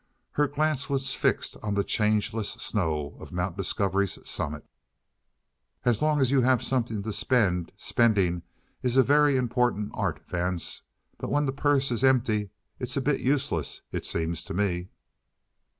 Her 0.31 0.47
glance 0.47 0.89
was 0.89 1.13
fixed 1.13 1.57
on 1.61 1.75
the 1.75 1.83
changeless 1.83 2.53
snow 2.53 3.15
of 3.19 3.31
Mount 3.31 3.55
Discovery's 3.55 4.17
summit. 4.27 4.65
"As 5.85 6.01
long 6.01 6.19
as 6.19 6.31
you 6.31 6.41
have 6.41 6.63
something 6.63 7.03
to 7.03 7.13
spend, 7.13 7.71
spending 7.77 8.41
is 8.81 8.97
a 8.97 9.03
very 9.03 9.37
important 9.37 9.91
art, 9.93 10.23
Vance. 10.27 10.81
But 11.19 11.29
when 11.29 11.45
the 11.45 11.51
purse 11.51 11.91
is 11.91 12.03
empty, 12.03 12.49
it's 12.79 12.97
a 12.97 12.99
bit 13.01 13.21
useless, 13.21 13.83
it 13.91 14.03
seems 14.03 14.43
to 14.45 14.55
me." 14.55 14.89